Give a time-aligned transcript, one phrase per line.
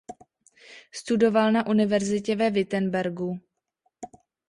[0.93, 3.39] Studoval na univerzitě ve Wittenbergu.